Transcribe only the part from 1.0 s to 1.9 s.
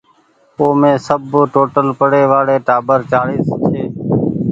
سب ٽوٽل